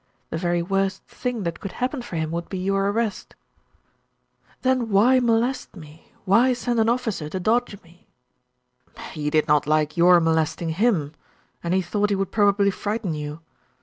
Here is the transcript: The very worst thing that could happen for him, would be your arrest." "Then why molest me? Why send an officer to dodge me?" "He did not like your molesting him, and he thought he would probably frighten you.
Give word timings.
The 0.31 0.37
very 0.37 0.63
worst 0.63 1.03
thing 1.03 1.43
that 1.43 1.59
could 1.59 1.73
happen 1.73 2.01
for 2.01 2.15
him, 2.15 2.31
would 2.31 2.49
be 2.49 2.57
your 2.57 2.89
arrest." 2.89 3.35
"Then 4.63 4.89
why 4.89 5.19
molest 5.19 5.75
me? 5.75 6.11
Why 6.25 6.53
send 6.53 6.79
an 6.79 6.89
officer 6.89 7.29
to 7.29 7.39
dodge 7.39 7.79
me?" 7.83 8.07
"He 9.11 9.29
did 9.29 9.47
not 9.47 9.67
like 9.67 9.97
your 9.97 10.19
molesting 10.19 10.69
him, 10.69 11.11
and 11.63 11.75
he 11.75 11.83
thought 11.83 12.09
he 12.09 12.15
would 12.15 12.31
probably 12.31 12.71
frighten 12.71 13.13
you. 13.13 13.41